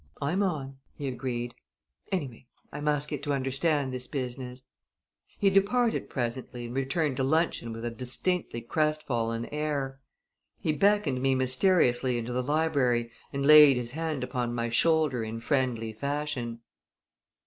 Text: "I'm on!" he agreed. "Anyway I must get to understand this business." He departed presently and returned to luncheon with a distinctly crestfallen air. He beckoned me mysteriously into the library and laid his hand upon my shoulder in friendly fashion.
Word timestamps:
"I'm 0.19 0.41
on!" 0.41 0.77
he 0.95 1.07
agreed. 1.07 1.53
"Anyway 2.11 2.47
I 2.71 2.79
must 2.81 3.07
get 3.07 3.21
to 3.21 3.33
understand 3.33 3.93
this 3.93 4.07
business." 4.07 4.63
He 5.37 5.51
departed 5.51 6.09
presently 6.09 6.65
and 6.65 6.73
returned 6.75 7.17
to 7.17 7.23
luncheon 7.23 7.71
with 7.71 7.85
a 7.85 7.91
distinctly 7.91 8.61
crestfallen 8.61 9.45
air. 9.53 10.01
He 10.59 10.73
beckoned 10.73 11.21
me 11.21 11.35
mysteriously 11.35 12.17
into 12.17 12.33
the 12.33 12.41
library 12.41 13.11
and 13.31 13.45
laid 13.45 13.77
his 13.77 13.91
hand 13.91 14.23
upon 14.23 14.55
my 14.55 14.69
shoulder 14.69 15.23
in 15.23 15.39
friendly 15.39 15.93
fashion. 15.93 16.61